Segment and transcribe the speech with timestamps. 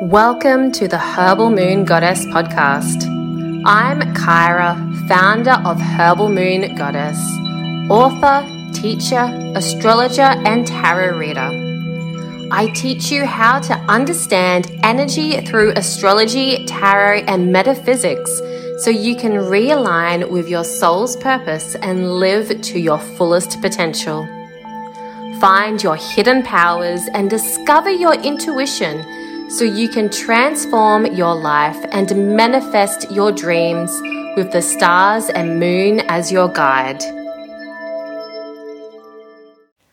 [0.00, 3.04] Welcome to the Herbal Moon Goddess podcast.
[3.64, 7.16] I'm Kyra, founder of Herbal Moon Goddess,
[7.88, 9.22] author, teacher,
[9.54, 11.48] astrologer, and tarot reader.
[12.50, 18.32] I teach you how to understand energy through astrology, tarot, and metaphysics
[18.78, 24.26] so you can realign with your soul's purpose and live to your fullest potential.
[25.40, 29.23] Find your hidden powers and discover your intuition
[29.54, 33.92] so you can transform your life and manifest your dreams
[34.34, 37.00] with the stars and moon as your guide.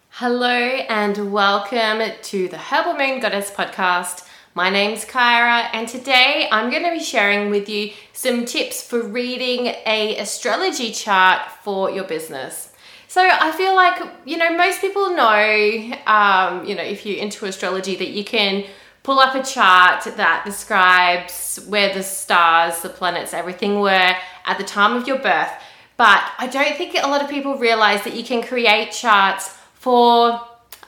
[0.10, 4.28] Hello, and welcome to the Herbal Moon Goddess podcast.
[4.56, 9.04] My name's Kyra, and today I'm going to be sharing with you some tips for
[9.04, 12.74] reading a astrology chart for your business.
[13.08, 17.46] So I feel like you know most people know, um, you know, if you're into
[17.46, 18.64] astrology, that you can
[19.04, 24.64] pull up a chart that describes where the stars, the planets, everything were at the
[24.64, 25.52] time of your birth.
[25.98, 30.42] But I don't think a lot of people realize that you can create charts for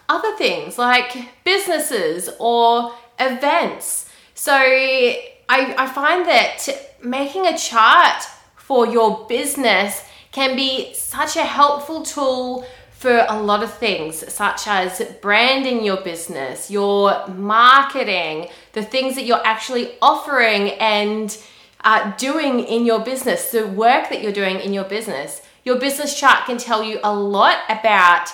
[0.10, 4.10] other things like businesses or events.
[4.36, 6.68] So I, I find that
[7.04, 8.24] making a chart
[8.56, 12.66] for your business can be such a helpful tool
[13.04, 19.26] for a lot of things, such as branding your business, your marketing, the things that
[19.26, 21.38] you're actually offering and
[21.82, 25.42] uh, doing in your business, the work that you're doing in your business.
[25.66, 28.30] Your business chart can tell you a lot about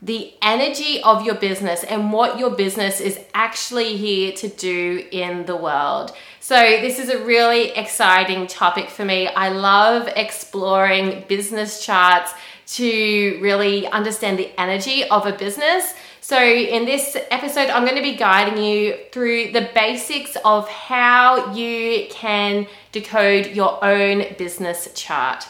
[0.00, 5.44] the energy of your business and what your business is actually here to do in
[5.46, 6.12] the world.
[6.40, 9.26] So, this is a really exciting topic for me.
[9.26, 12.32] I love exploring business charts
[12.74, 15.94] to really understand the energy of a business.
[16.20, 21.54] So, in this episode, I'm going to be guiding you through the basics of how
[21.54, 25.44] you can decode your own business chart.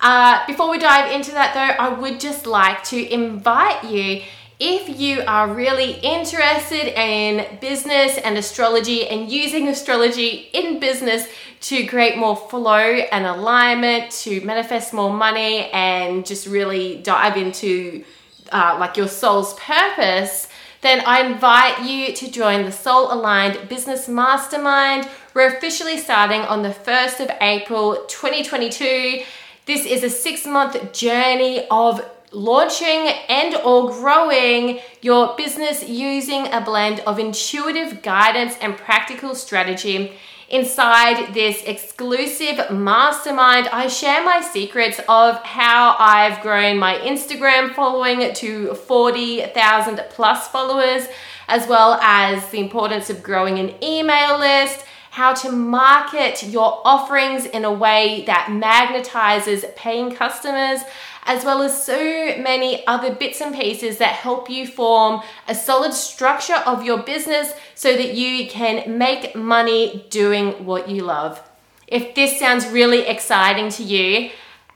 [0.00, 4.22] Uh, before we dive into that though, I would just like to invite you
[4.60, 11.28] if you are really interested in business and astrology and using astrology in business
[11.60, 18.04] to create more flow and alignment, to manifest more money, and just really dive into
[18.52, 20.48] uh, like your soul's purpose,
[20.80, 25.08] then I invite you to join the Soul Aligned Business Mastermind.
[25.34, 29.24] We're officially starting on the 1st of April 2022
[29.68, 32.00] this is a six month journey of
[32.32, 40.12] launching and or growing your business using a blend of intuitive guidance and practical strategy.
[40.48, 48.32] Inside this exclusive mastermind, I share my secrets of how I've grown my Instagram following
[48.32, 51.08] to 40,000 plus followers,
[51.46, 54.86] as well as the importance of growing an email list
[55.18, 60.80] how to market your offerings in a way that magnetizes paying customers,
[61.24, 61.98] as well as so
[62.38, 67.52] many other bits and pieces that help you form a solid structure of your business
[67.74, 71.42] so that you can make money doing what you love.
[71.88, 74.30] If this sounds really exciting to you,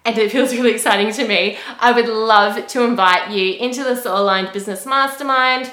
[0.05, 3.95] and it feels really exciting to me, I would love to invite you into the
[3.95, 5.71] Soul Aligned Business Mastermind.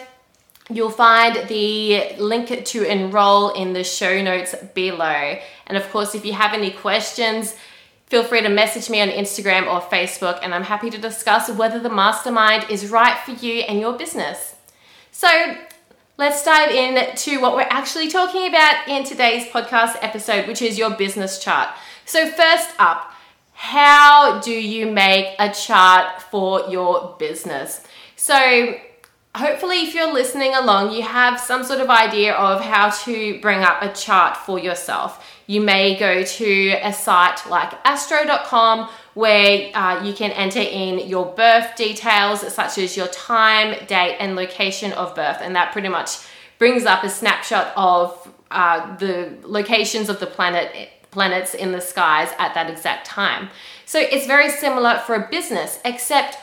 [0.71, 5.39] You'll find the link to enroll in the show notes below.
[5.65, 7.55] And of course, if you have any questions,
[8.05, 11.79] feel free to message me on Instagram or Facebook, and I'm happy to discuss whether
[11.79, 14.55] the mastermind is right for you and your business.
[15.11, 15.55] So,
[16.17, 20.91] let's dive into what we're actually talking about in today's podcast episode, which is your
[20.91, 21.69] business chart.
[22.05, 23.11] So, first up,
[23.53, 27.83] how do you make a chart for your business?
[28.15, 28.75] So,
[29.35, 33.59] hopefully, if you're listening along, you have some sort of idea of how to bring
[33.59, 35.25] up a chart for yourself.
[35.47, 41.25] You may go to a site like astro.com where uh, you can enter in your
[41.33, 46.19] birth details, such as your time, date, and location of birth, and that pretty much
[46.57, 52.29] brings up a snapshot of uh, the locations of the planet planets in the skies
[52.37, 53.49] at that exact time.
[53.85, 56.37] So it's very similar for a business, except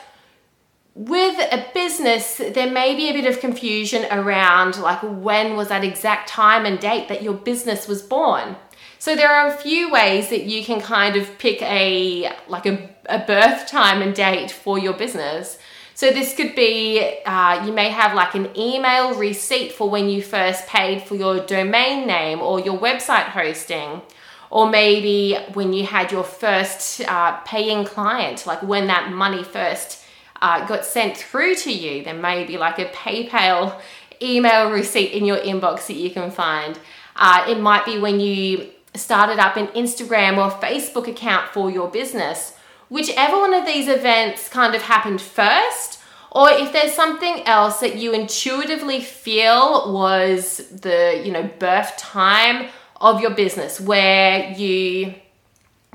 [0.97, 5.83] with a business, there may be a bit of confusion around like when was that
[5.83, 8.55] exact time and date that your business was born.
[8.97, 12.89] So there are a few ways that you can kind of pick a like a,
[13.05, 15.59] a birth time and date for your business.
[15.93, 20.23] So this could be uh, you may have like an email receipt for when you
[20.23, 24.01] first paid for your domain name or your website hosting.
[24.49, 30.05] Or maybe when you had your first uh, paying client, like when that money first
[30.41, 32.03] uh, got sent through to you.
[32.03, 33.79] There may be like a PayPal
[34.21, 36.79] email receipt in your inbox that you can find.
[37.15, 41.87] Uh, it might be when you started up an Instagram or Facebook account for your
[41.89, 42.53] business.
[42.89, 45.99] Whichever one of these events kind of happened first,
[46.31, 52.69] or if there's something else that you intuitively feel was the, you know, birth time
[52.99, 55.13] of your business where you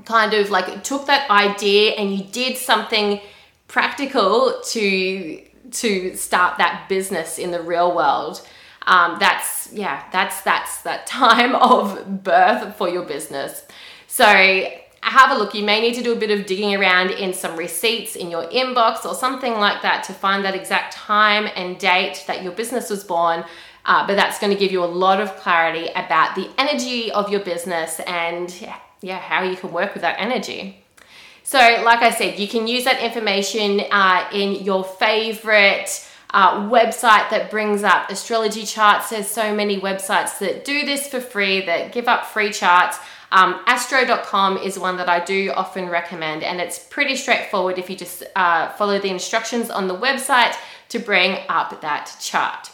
[0.04, 3.20] kind of like took that idea and you did something
[3.72, 8.46] practical to to start that business in the real world
[8.86, 13.64] um, that's yeah that's that's that time of birth for your business.
[14.06, 14.24] So
[15.04, 17.56] have a look you may need to do a bit of digging around in some
[17.56, 22.22] receipts in your inbox or something like that to find that exact time and date
[22.28, 23.44] that your business was born
[23.84, 27.28] uh, but that's going to give you a lot of clarity about the energy of
[27.30, 28.64] your business and
[29.00, 30.81] yeah how you can work with that energy
[31.44, 37.28] so, like I said, you can use that information uh, in your favorite uh, website
[37.30, 39.10] that brings up astrology charts.
[39.10, 42.98] There's so many websites that do this for free, that give up free charts.
[43.32, 47.96] Um, astro.com is one that I do often recommend, and it's pretty straightforward if you
[47.96, 50.54] just uh, follow the instructions on the website
[50.90, 52.70] to bring up that chart.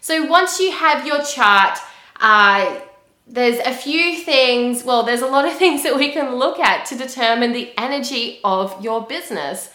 [0.00, 1.78] So, once you have your chart,
[2.20, 2.80] uh,
[3.28, 6.86] there's a few things, well, there's a lot of things that we can look at
[6.86, 9.70] to determine the energy of your business.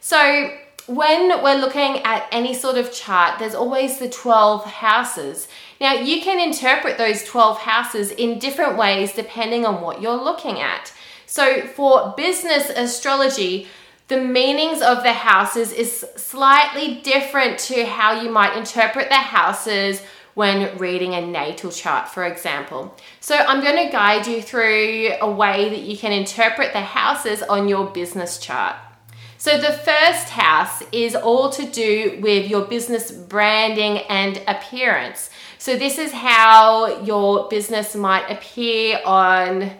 [0.00, 0.52] So,
[0.86, 5.46] when we're looking at any sort of chart, there's always the 12 houses.
[5.82, 10.60] Now, you can interpret those 12 houses in different ways depending on what you're looking
[10.60, 10.92] at.
[11.26, 13.68] So, for business astrology,
[14.08, 20.00] the meanings of the houses is slightly different to how you might interpret the houses
[20.38, 22.94] when reading a natal chart, for example.
[23.18, 27.42] So, I'm going to guide you through a way that you can interpret the houses
[27.42, 28.76] on your business chart.
[29.36, 35.30] So, the first house is all to do with your business branding and appearance.
[35.58, 39.72] So, this is how your business might appear on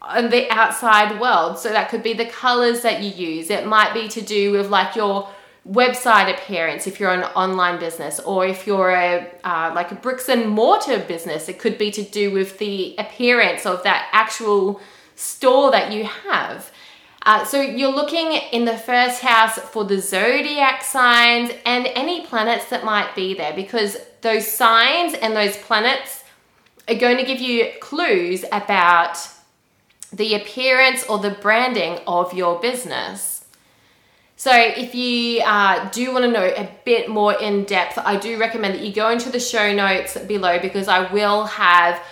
[0.00, 1.56] on the outside world.
[1.56, 3.50] So that could be the colors that you use.
[3.50, 5.28] It might be to do with like your
[5.68, 10.28] website appearance if you're an online business or if you're a uh, like a bricks
[10.28, 14.80] and mortar business it could be to do with the appearance of that actual
[15.14, 16.70] store that you have.
[17.24, 22.68] Uh, so you're looking in the first house for the zodiac signs and any planets
[22.70, 26.24] that might be there because those signs and those planets
[26.88, 29.16] are going to give you clues about
[30.12, 33.31] the appearance or the branding of your business
[34.42, 38.40] so, if you uh, do want to know a bit more in depth, I do
[38.40, 42.02] recommend that you go into the show notes below because I will have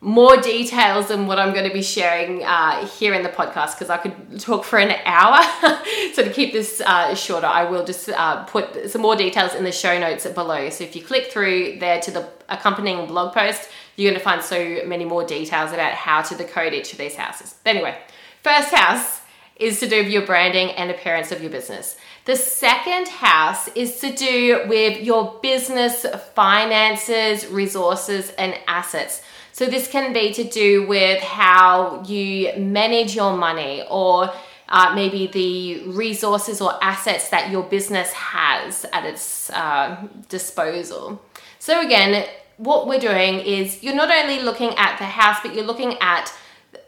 [0.00, 3.90] more details than what I'm going to be sharing uh, here in the podcast because
[3.90, 5.42] I could talk for an hour.
[6.14, 9.64] so, to keep this uh, shorter, I will just uh, put some more details in
[9.64, 10.70] the show notes below.
[10.70, 14.44] So, if you click through there to the accompanying blog post, you're going to find
[14.44, 17.56] so many more details about how to decode each of these houses.
[17.64, 17.98] But anyway,
[18.44, 19.19] first house
[19.60, 21.96] is to do with your branding and appearance of your business.
[22.24, 29.22] The second house is to do with your business finances, resources, and assets.
[29.52, 34.30] So, this can be to do with how you manage your money or
[34.68, 41.20] uh, maybe the resources or assets that your business has at its uh, disposal.
[41.58, 45.64] So, again, what we're doing is you're not only looking at the house, but you're
[45.64, 46.32] looking at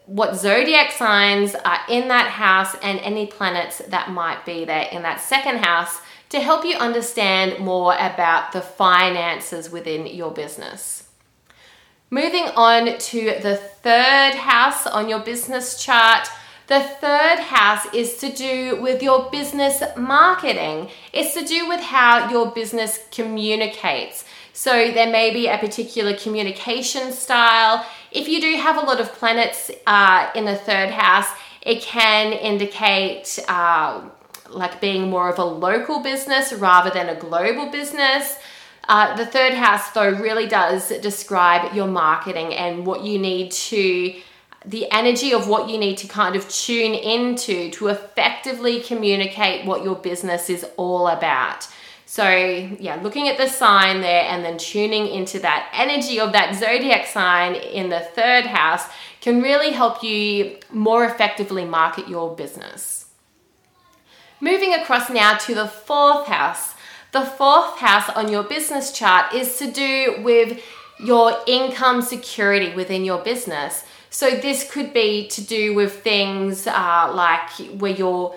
[0.05, 5.01] what zodiac signs are in that house and any planets that might be there in
[5.03, 11.09] that second house to help you understand more about the finances within your business.
[12.09, 16.27] Moving on to the third house on your business chart.
[16.67, 20.89] The third house is to do with your business marketing.
[21.11, 24.25] It's to do with how your business communicates.
[24.53, 27.85] So there may be a particular communication style.
[28.13, 31.27] If you do have a lot of planets uh, in the third house,
[31.63, 34.01] it can indicate uh,
[34.49, 38.37] like being more of a local business rather than a global business.
[38.87, 44.13] Uh, the third house, though, really does describe your marketing and what you need to,
[44.63, 49.83] the energy of what you need to kind of tune into to effectively communicate what
[49.83, 51.67] your business is all about.
[52.13, 56.53] So, yeah, looking at the sign there and then tuning into that energy of that
[56.53, 58.85] zodiac sign in the third house
[59.19, 63.07] can really help you more effectively market your business.
[64.39, 66.75] Moving across now to the fourth house.
[67.13, 70.61] The fourth house on your business chart is to do with
[70.99, 73.85] your income security within your business.
[74.11, 77.49] So, this could be to do with things uh, like
[77.81, 78.35] where you're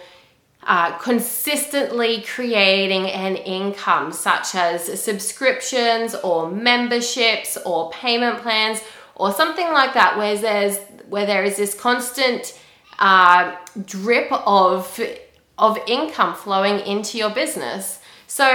[0.66, 8.80] uh, consistently creating an income, such as subscriptions or memberships or payment plans,
[9.14, 12.58] or something like that, where there's where there is this constant
[12.99, 13.54] uh,
[13.85, 15.00] drip of
[15.56, 18.00] of income flowing into your business.
[18.26, 18.46] So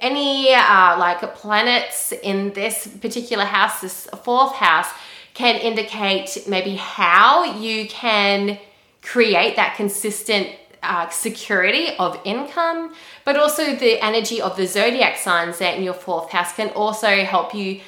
[0.00, 4.88] any uh, like planets in this particular house, this fourth house,
[5.34, 8.58] can indicate maybe how you can
[9.02, 10.48] create that consistent
[10.84, 15.94] uh, security of income, but also the energy of the zodiac signs there in your
[15.94, 17.80] fourth house can also help you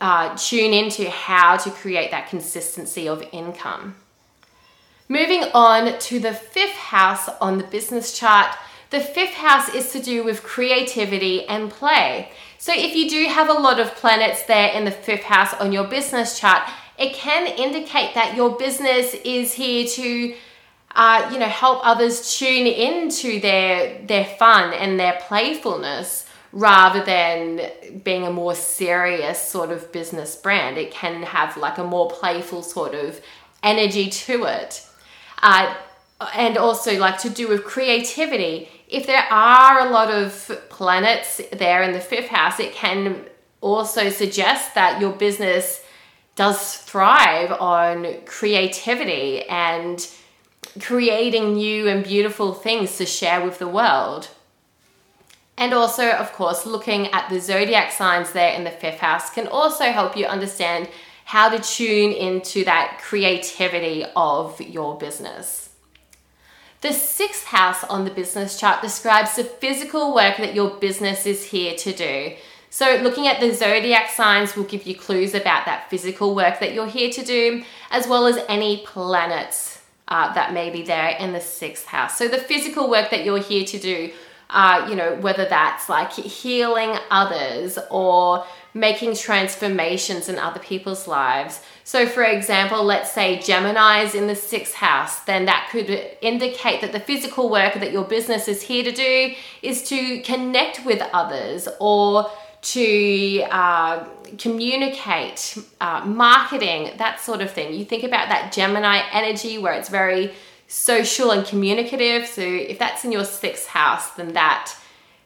[0.00, 3.94] uh, tune into how to create that consistency of income.
[5.08, 8.54] Moving on to the fifth house on the business chart.
[8.90, 12.30] The fifth house is to do with creativity and play.
[12.58, 15.72] So, if you do have a lot of planets there in the fifth house on
[15.72, 16.68] your business chart,
[16.98, 20.34] it can indicate that your business is here to
[20.94, 27.70] uh, you know, help others tune into their their fun and their playfulness rather than
[28.02, 30.78] being a more serious sort of business brand.
[30.78, 33.20] It can have like a more playful sort of
[33.62, 34.84] energy to it.
[35.42, 35.74] Uh,
[36.34, 38.68] and also like to do with creativity.
[38.88, 43.24] If there are a lot of planets there in the fifth house, it can
[43.60, 45.84] also suggest that your business
[46.34, 50.08] does thrive on creativity and
[50.80, 54.28] creating new and beautiful things to share with the world.
[55.56, 59.48] And also, of course, looking at the zodiac signs there in the fifth house can
[59.48, 60.88] also help you understand
[61.24, 65.70] how to tune into that creativity of your business.
[66.80, 71.46] The sixth house on the business chart describes the physical work that your business is
[71.46, 72.36] here to do.
[72.70, 76.72] So, looking at the zodiac signs will give you clues about that physical work that
[76.72, 79.77] you're here to do, as well as any planets
[80.08, 82.16] uh, that may be there in the sixth house.
[82.18, 84.10] So the physical work that you're here to do,
[84.50, 91.60] uh, you know, whether that's like healing others or making transformations in other people's lives.
[91.84, 95.90] So, for example, let's say Gemini is in the sixth house, then that could
[96.22, 100.84] indicate that the physical work that your business is here to do is to connect
[100.86, 104.04] with others or to uh,
[104.38, 107.74] communicate, uh, marketing, that sort of thing.
[107.74, 110.32] You think about that Gemini energy where it's very
[110.66, 112.26] social and communicative.
[112.26, 114.74] So if that's in your sixth house, then that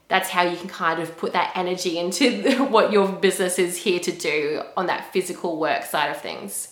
[0.09, 3.99] that's how you can kind of put that energy into what your business is here
[4.01, 6.69] to do on that physical work side of things.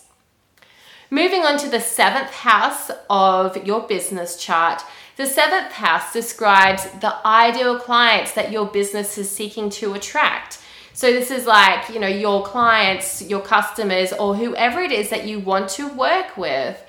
[1.13, 4.81] Moving on to the seventh house of your business chart.
[5.17, 10.59] The seventh house describes the ideal clients that your business is seeking to attract.
[10.93, 15.27] So this is like, you know, your clients, your customers, or whoever it is that
[15.27, 16.81] you want to work with.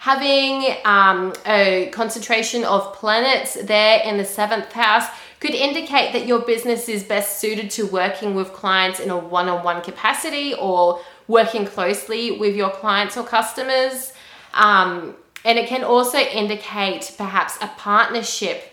[0.00, 5.06] Having um, a concentration of planets there in the seventh house
[5.40, 9.48] could indicate that your business is best suited to working with clients in a one
[9.48, 14.12] on one capacity or working closely with your clients or customers.
[14.52, 18.64] Um, and it can also indicate perhaps a partnership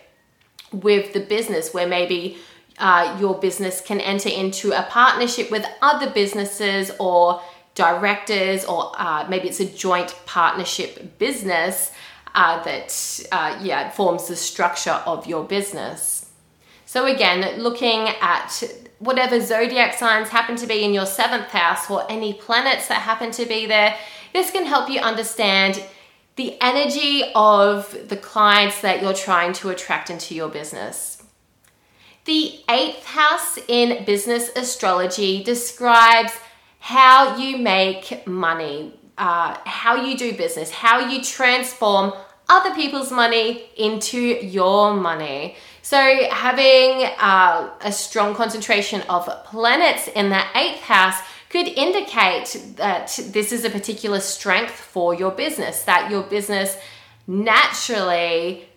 [0.72, 2.36] with the business where maybe
[2.78, 7.40] uh, your business can enter into a partnership with other businesses or
[7.74, 11.92] directors, or uh, maybe it's a joint partnership business
[12.34, 16.27] uh, that uh, yeah forms the structure of your business.
[16.88, 18.62] So again, looking at
[18.98, 23.30] whatever zodiac signs happen to be in your seventh house or any planets that happen
[23.32, 23.94] to be there,
[24.32, 25.84] this can help you understand
[26.36, 31.22] the energy of the clients that you're trying to attract into your business.
[32.24, 36.32] The eighth house in business astrology describes
[36.78, 42.14] how you make money, uh, how you do business, how you transform
[42.48, 45.54] other people's money into your money.
[45.88, 51.18] So, having uh, a strong concentration of planets in that eighth house
[51.48, 56.76] could indicate that this is a particular strength for your business, that your business
[57.26, 58.68] naturally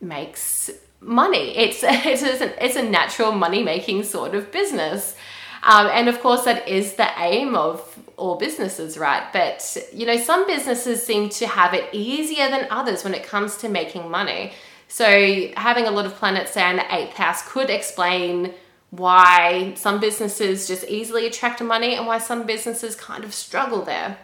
[0.00, 0.70] makes
[1.02, 1.54] money.
[1.54, 5.16] It's it's a, it's a natural money making sort of business.
[5.62, 9.30] Um, and of course, that is the aim of all businesses, right?
[9.34, 13.58] But you know, some businesses seem to have it easier than others when it comes
[13.58, 14.54] to making money.
[14.88, 18.54] So, having a lot of planets in the eighth house could explain
[18.90, 24.16] why some businesses just easily attract money and why some businesses kind of struggle there.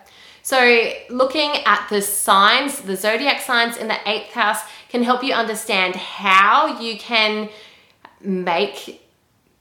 [0.42, 5.34] So, looking at the signs, the zodiac signs in the eighth house can help you
[5.34, 7.50] understand how you can
[8.22, 9.02] make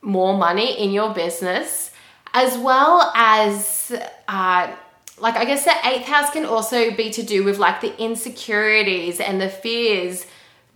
[0.01, 1.91] more money in your business,
[2.33, 3.93] as well as,
[4.27, 4.74] uh,
[5.19, 9.19] like, I guess the eighth house can also be to do with like the insecurities
[9.19, 10.25] and the fears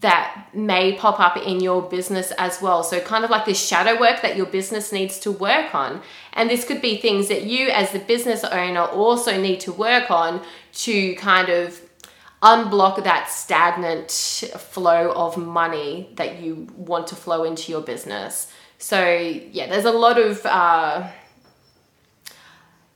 [0.02, 2.84] that may pop up in your business as well.
[2.84, 6.02] So, kind of like this shadow work that your business needs to work on.
[6.34, 10.12] And this could be things that you, as the business owner, also need to work
[10.12, 10.42] on
[10.74, 11.82] to kind of
[12.44, 18.52] unblock that stagnant flow of money that you want to flow into your business.
[18.78, 20.46] So, yeah, there's a lot of.
[20.46, 21.10] Uh,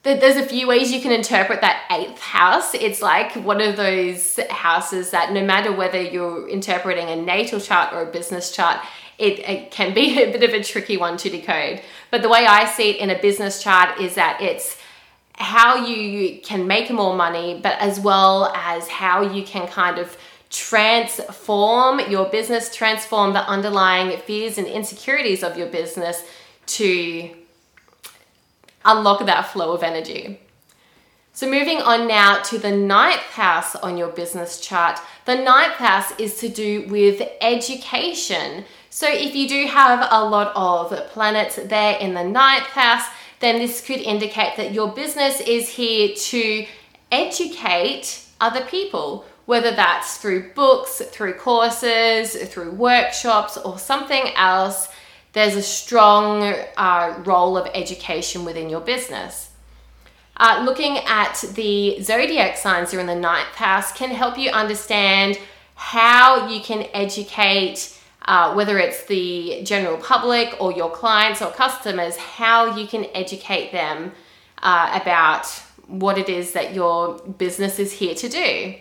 [0.04, 2.74] there's a few ways you can interpret that eighth house.
[2.74, 7.94] It's like one of those houses that no matter whether you're interpreting a natal chart
[7.94, 8.84] or a business chart,
[9.20, 11.82] it, it, can be a bit of a tricky one to decode.
[12.10, 14.78] But the way I see it in a business chart is that it's
[15.34, 20.18] how you can make more money, but as well as how you can kind of
[20.50, 26.24] transform your business, transform the underlying fears and insecurities of your business
[26.66, 27.30] to
[28.86, 30.40] unlock that flow of energy.
[31.34, 35.00] So, moving on now to the ninth house on your business chart.
[35.26, 38.66] The ninth house is to do with education.
[38.90, 43.06] So, if you do have a lot of planets there in the ninth house,
[43.40, 46.66] then this could indicate that your business is here to
[47.14, 54.90] educate other people, whether that's through books, through courses, through workshops, or something else
[55.34, 59.50] there's a strong uh, role of education within your business.
[60.38, 64.50] Uh, looking at the zodiac signs that are in the ninth house can help you
[64.50, 65.40] understand
[65.76, 72.18] how you can educate, uh, whether it's the general public or your clients or customers,
[72.18, 74.12] how you can educate them
[74.64, 75.48] uh, about
[75.88, 78.76] what it is that your business is here to do.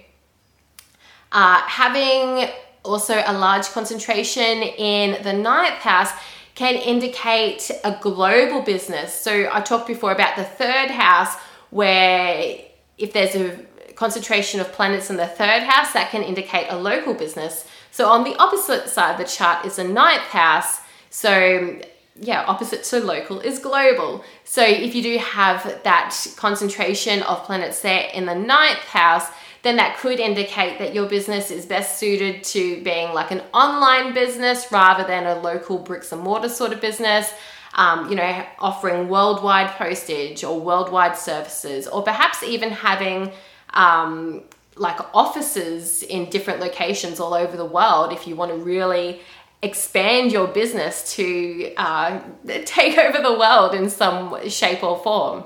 [1.33, 2.49] Uh, having
[2.85, 6.13] also a large concentration in the ninth house
[6.55, 9.15] can indicate a global business.
[9.15, 11.35] So I talked before about the third house,
[11.71, 12.59] where
[12.99, 13.59] if there's a
[13.95, 17.67] concentration of planets in the third house, that can indicate a local business.
[17.91, 20.81] So on the opposite side of the chart is the ninth house.
[21.11, 21.81] So
[22.17, 24.23] yeah, opposite to local is global.
[24.45, 29.27] So if you do have that concentration of planets there in the ninth house,
[29.63, 34.15] then that could indicate that your business is best suited to being like an online
[34.15, 37.33] business rather than a local bricks and mortar sort of business.
[37.75, 43.31] Um, you know, offering worldwide postage or worldwide services, or perhaps even having
[43.75, 44.43] um,
[44.75, 49.21] like offices in different locations all over the world if you want to really
[49.63, 52.21] expand your business to uh,
[52.65, 55.45] take over the world in some shape or form.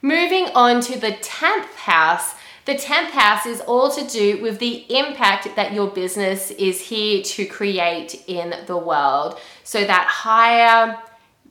[0.00, 4.84] Moving on to the 10th house, the 10th house is all to do with the
[4.96, 9.38] impact that your business is here to create in the world.
[9.64, 10.98] So that higher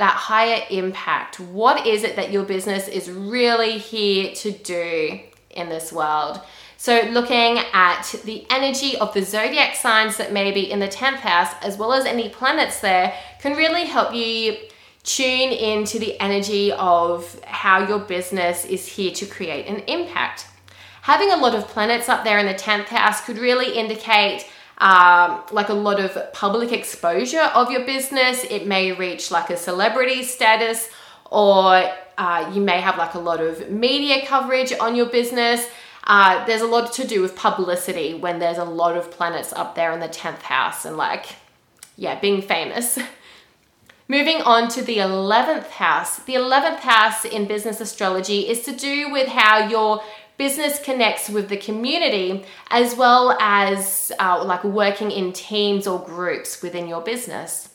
[0.02, 1.40] that higher impact.
[1.40, 5.20] What is it that your business is really here to do
[5.52, 6.42] in this world?
[6.78, 11.18] So, looking at the energy of the zodiac signs that may be in the 10th
[11.18, 14.58] house, as well as any planets there, can really help you
[15.04, 20.48] tune into the energy of how your business is here to create an impact
[21.02, 25.44] having a lot of planets up there in the 10th house could really indicate um,
[25.52, 28.44] like a lot of public exposure of your business.
[28.50, 30.90] It may reach like a celebrity status,
[31.30, 35.68] or uh, you may have like a lot of media coverage on your business.
[36.04, 39.76] Uh, there's a lot to do with publicity when there's a lot of planets up
[39.76, 41.28] there in the 10th house and like,
[41.96, 42.98] yeah, being famous.
[44.08, 46.18] Moving on to the 11th house.
[46.18, 50.02] The 11th house in business astrology is to do with how your
[50.38, 56.62] business connects with the community as well as uh, like working in teams or groups
[56.62, 57.70] within your business.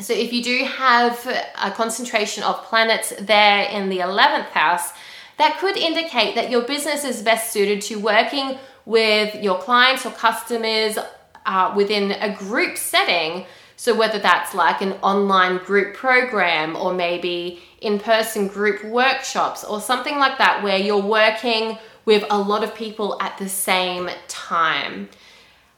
[0.00, 1.26] So, if you do have
[1.60, 4.92] a concentration of planets there in the 11th house,
[5.36, 10.10] that could indicate that your business is best suited to working with your clients or
[10.10, 10.98] customers
[11.46, 13.46] uh, within a group setting.
[13.80, 19.80] So, whether that's like an online group program or maybe in person group workshops or
[19.80, 25.08] something like that, where you're working with a lot of people at the same time.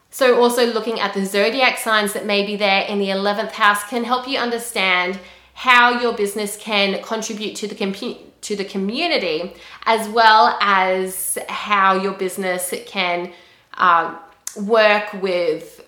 [0.09, 3.85] So, also looking at the zodiac signs that may be there in the 11th house
[3.85, 5.17] can help you understand
[5.53, 9.53] how your business can contribute to the to the community,
[9.85, 13.31] as well as how your business can
[13.75, 14.17] uh,
[14.57, 15.82] work with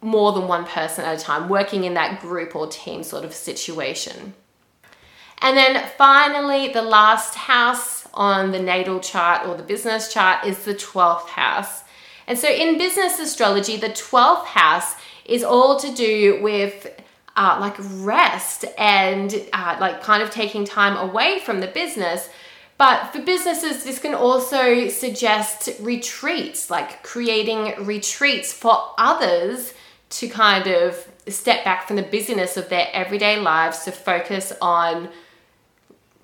[0.00, 3.34] more than one person at a time, working in that group or team sort of
[3.34, 4.34] situation.
[5.38, 10.64] And then finally, the last house on the natal chart or the business chart is
[10.64, 11.84] the 12th house.
[12.26, 16.88] And so in business astrology, the 12th house is all to do with
[17.36, 22.28] uh, like rest and uh, like kind of taking time away from the business.
[22.78, 29.72] But for businesses, this can also suggest retreats, like creating retreats for others
[30.18, 35.08] to kind of step back from the busyness of their everyday lives to focus on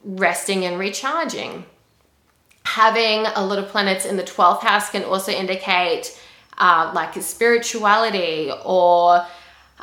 [0.04, 1.64] resting and recharging.
[2.64, 6.18] Having a lot of planets in the 12th house can also indicate
[6.58, 9.26] uh, like spirituality or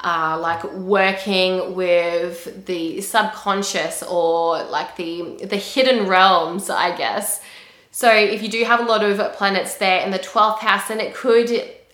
[0.02, 7.41] uh, like working with the subconscious or like the the hidden realms, I guess.
[7.91, 11.02] So if you do have a lot of planets there in the 12th house, then
[11.02, 11.50] it could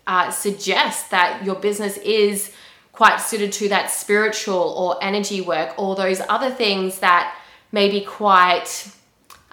[0.08, 2.52] uh, suggest that your business is
[2.92, 7.36] quite suited to that spiritual or energy work or those other things that
[7.72, 8.90] may be quite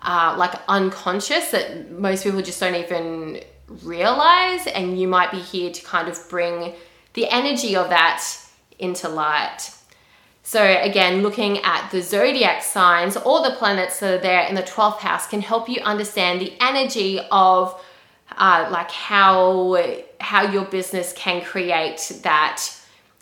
[0.03, 3.41] uh, like unconscious that most people just don't even
[3.83, 6.75] realize and you might be here to kind of bring
[7.15, 8.25] the energy of that
[8.79, 9.71] into light.
[10.45, 14.62] So, again, looking at the zodiac signs, all the planets that are there in the
[14.62, 17.81] 12th house can help you understand the energy of
[18.37, 22.62] uh, like how how your business can create that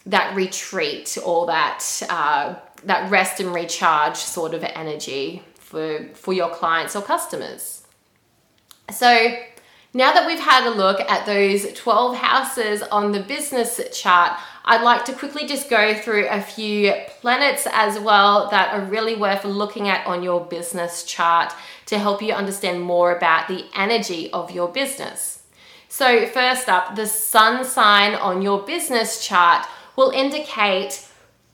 [0.07, 6.51] that retreat or that uh, that rest and recharge sort of energy for for your
[6.51, 7.83] clients or customers.
[8.91, 9.37] So
[9.93, 14.83] now that we've had a look at those 12 houses on the business chart, I'd
[14.83, 19.45] like to quickly just go through a few planets as well that are really worth
[19.45, 21.53] looking at on your business chart
[21.87, 25.43] to help you understand more about the energy of your business.
[25.89, 31.07] So, first up, the sun sign on your business chart will indicate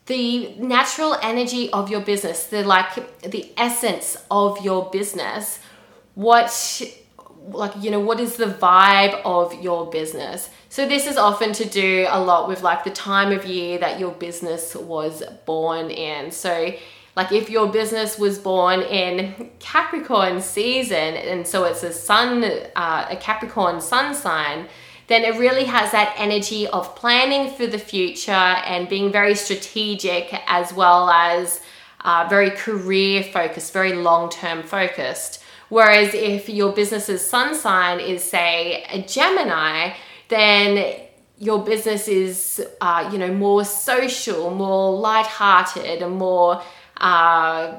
[0.06, 5.58] the natural energy of your business, the like the essence of your business.
[6.14, 6.82] What
[7.48, 10.50] like you know what is the vibe of your business?
[10.68, 13.98] So this is often to do a lot with like the time of year that
[13.98, 16.30] your business was born in.
[16.30, 16.74] So
[17.16, 22.44] like if your business was born in capricorn season and so it's a sun
[22.76, 24.68] uh, a capricorn sun sign
[25.08, 30.34] then it really has that energy of planning for the future and being very strategic
[30.46, 31.60] as well as
[32.02, 38.22] uh, very career focused very long term focused Whereas if your business's sun sign is,
[38.22, 39.94] say, a Gemini,
[40.28, 41.00] then
[41.38, 46.62] your business is, uh, you know, more social, more light-hearted, and more,
[46.98, 47.78] uh,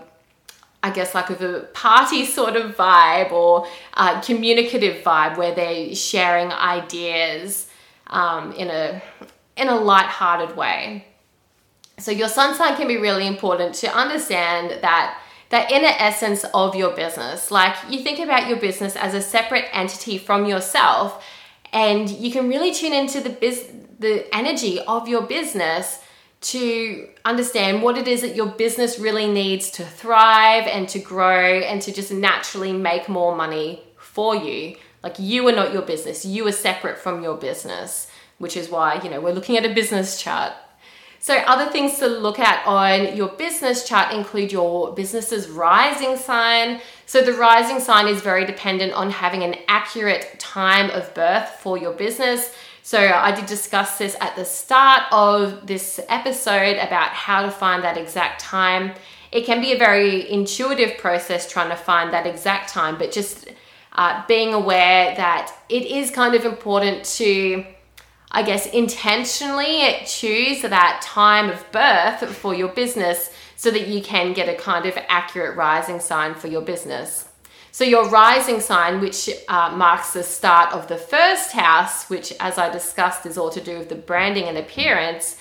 [0.84, 5.96] I guess, like of a party sort of vibe or uh, communicative vibe, where they're
[5.96, 7.68] sharing ideas
[8.08, 9.02] um, in a
[9.56, 11.04] in a light-hearted way.
[11.98, 15.20] So your sun sign can be really important to understand that
[15.50, 17.52] that inner essence of your business.
[17.52, 21.26] Like you think about your business as a separate entity from yourself,
[21.72, 26.00] and you can really tune into the biz- the energy of your business
[26.40, 31.60] to understand what it is that your business really needs to thrive and to grow
[31.60, 34.76] and to just naturally make more money for you.
[35.02, 38.08] Like you are not your business, you are separate from your business,
[38.38, 40.54] which is why, you know, we're looking at a business chart
[41.20, 46.80] so, other things to look at on your business chart include your business's rising sign.
[47.06, 51.78] So, the rising sign is very dependent on having an accurate time of birth for
[51.78, 52.54] your business.
[52.84, 57.84] So, I did discuss this at the start of this episode about how to find
[57.84, 58.94] that exact time.
[59.32, 63.50] It can be a very intuitive process trying to find that exact time, but just
[63.94, 67.66] uh, being aware that it is kind of important to
[68.32, 74.34] I guess, intentionally choose that time of birth for your business so that you can
[74.34, 77.28] get a kind of accurate rising sign for your business.
[77.72, 82.58] So, your rising sign, which uh, marks the start of the first house, which, as
[82.58, 85.38] I discussed, is all to do with the branding and appearance,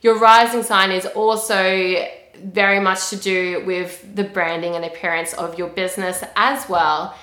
[0.00, 2.06] your rising sign is also
[2.42, 7.14] very much to do with the branding and appearance of your business as well.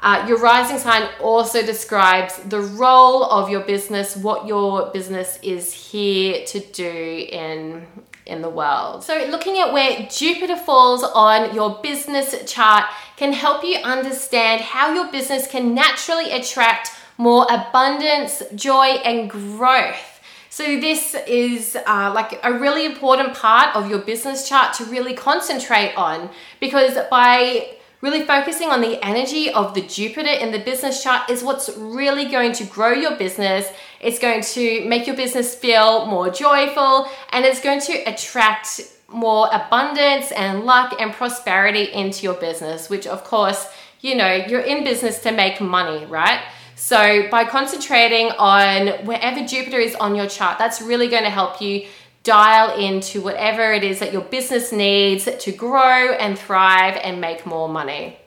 [0.00, 5.72] Uh, your rising sign also describes the role of your business, what your business is
[5.72, 7.86] here to do in
[8.28, 9.02] in the world.
[9.02, 12.84] So, looking at where Jupiter falls on your business chart
[13.16, 20.20] can help you understand how your business can naturally attract more abundance, joy, and growth.
[20.50, 25.14] So, this is uh, like a really important part of your business chart to really
[25.14, 26.28] concentrate on
[26.60, 31.42] because by Really focusing on the energy of the Jupiter in the business chart is
[31.42, 33.68] what's really going to grow your business.
[34.00, 39.48] It's going to make your business feel more joyful and it's going to attract more
[39.52, 43.66] abundance and luck and prosperity into your business, which of course,
[44.00, 46.40] you know, you're in business to make money, right?
[46.76, 51.60] So by concentrating on wherever Jupiter is on your chart, that's really going to help
[51.60, 51.88] you
[52.22, 57.46] dial into whatever it is that your business needs to grow and thrive and make
[57.46, 58.18] more money.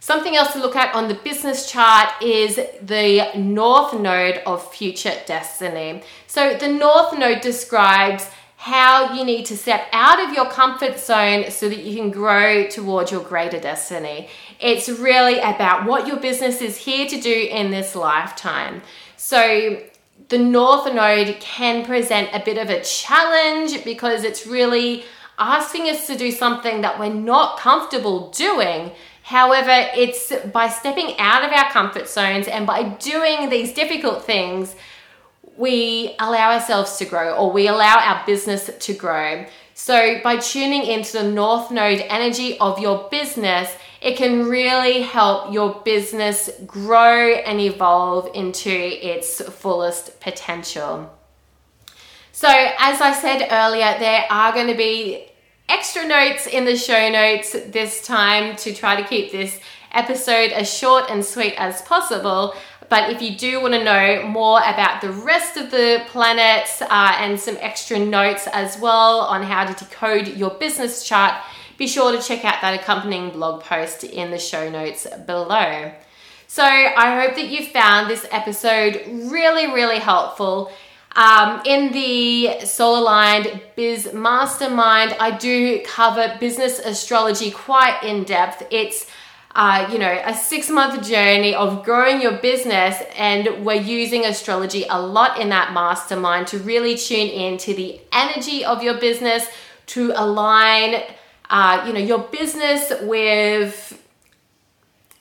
[0.00, 5.14] Something else to look at on the business chart is the North Node of future
[5.24, 6.02] destiny.
[6.26, 11.50] So, the North Node describes how you need to step out of your comfort zone
[11.50, 14.28] so that you can grow towards your greater destiny.
[14.60, 18.82] It's really about what your business is here to do in this lifetime.
[19.16, 19.82] So,
[20.28, 25.04] the North Node can present a bit of a challenge because it's really
[25.38, 28.92] asking us to do something that we're not comfortable doing.
[29.22, 34.76] However, it's by stepping out of our comfort zones and by doing these difficult things
[35.56, 39.46] we allow ourselves to grow or we allow our business to grow.
[39.74, 45.54] So, by tuning into the North Node energy of your business, it can really help
[45.54, 51.10] your business grow and evolve into its fullest potential.
[52.30, 55.30] So, as I said earlier, there are going to be
[55.70, 59.58] extra notes in the show notes this time to try to keep this
[59.92, 62.54] episode as short and sweet as possible.
[62.90, 67.16] But if you do want to know more about the rest of the planets uh,
[67.18, 71.42] and some extra notes as well on how to decode your business chart,
[71.76, 75.92] be sure to check out that accompanying blog post in the show notes below.
[76.46, 80.70] So I hope that you found this episode really, really helpful.
[81.16, 88.66] Um, in the Soul Aligned Biz Mastermind, I do cover business astrology quite in depth.
[88.70, 89.06] It's
[89.54, 93.00] uh, you know, a six month journey of growing your business.
[93.16, 98.64] And we're using astrology a lot in that mastermind to really tune into the energy
[98.64, 99.46] of your business,
[99.86, 101.02] to align,
[101.50, 104.00] uh, you know, your business with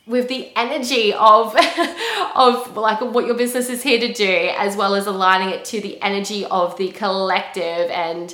[0.05, 1.55] with the energy of
[2.36, 5.79] of like what your business is here to do as well as aligning it to
[5.79, 8.33] the energy of the collective and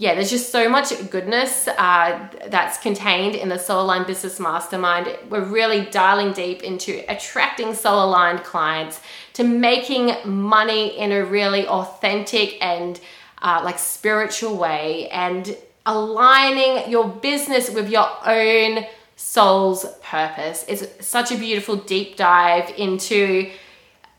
[0.00, 5.14] yeah, there's just so much goodness uh, that's contained in the Soul Aligned Business Mastermind.
[5.28, 8.98] We're really dialing deep into attracting soul aligned clients,
[9.34, 12.98] to making money in a really authentic and
[13.42, 15.54] uh, like spiritual way, and
[15.90, 20.64] aligning your business with your own soul's purpose.
[20.68, 23.50] It's such a beautiful deep dive into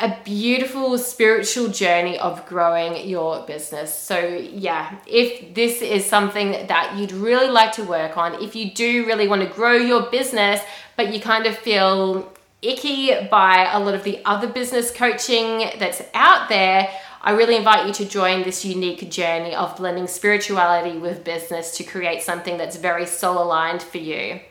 [0.01, 3.93] a beautiful spiritual journey of growing your business.
[3.93, 8.71] So, yeah, if this is something that you'd really like to work on, if you
[8.71, 10.59] do really want to grow your business,
[10.97, 16.01] but you kind of feel icky by a lot of the other business coaching that's
[16.13, 16.89] out there,
[17.23, 21.83] I really invite you to join this unique journey of blending spirituality with business to
[21.83, 24.41] create something that's very soul aligned for you.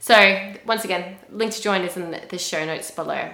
[0.00, 3.30] So, once again, link to join is in the show notes below.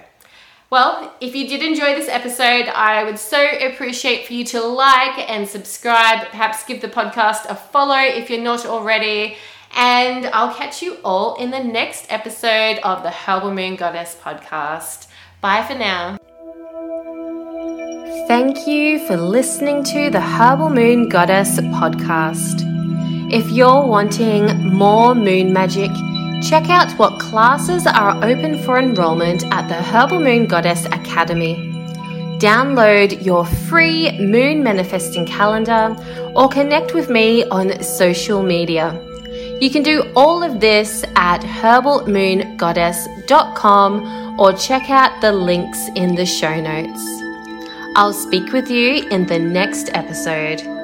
[0.69, 5.29] Well, if you did enjoy this episode, I would so appreciate for you to like
[5.29, 9.37] and subscribe, perhaps give the podcast a follow if you're not already.
[9.75, 15.07] And I'll catch you all in the next episode of the Herbal Moon Goddess podcast.
[15.41, 16.17] Bye for now.
[18.27, 22.63] Thank you for listening to the Herbal Moon Goddess podcast.
[23.31, 25.91] If you're wanting more moon magic,
[26.41, 31.55] Check out what classes are open for enrollment at the Herbal Moon Goddess Academy.
[32.37, 35.95] Download your free moon manifesting calendar
[36.35, 38.93] or connect with me on social media.
[39.59, 46.27] You can do all of this at herbalmoongoddess.com or check out the links in the
[46.27, 47.24] show notes.
[47.97, 50.74] I'll speak with you in the next episode.